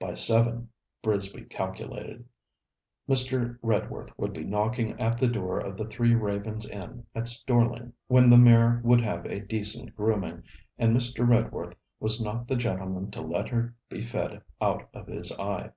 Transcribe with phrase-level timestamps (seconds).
[0.00, 0.70] By seven,
[1.04, 2.24] Brisby calculated,
[3.08, 3.60] Mr.
[3.62, 8.28] Redworth would be knocking at the door of the Three Ravens Inn, at Storling, when
[8.28, 10.42] the mare would have a decent grooming,
[10.78, 11.24] and Mr.
[11.24, 15.70] Redworth was not the gentleman to let her be fed out of his eye.